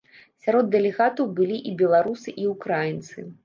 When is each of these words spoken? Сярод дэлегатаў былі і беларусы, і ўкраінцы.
Сярод 0.45 0.71
дэлегатаў 0.75 1.29
былі 1.41 1.61
і 1.69 1.77
беларусы, 1.85 2.37
і 2.45 2.51
ўкраінцы. 2.57 3.31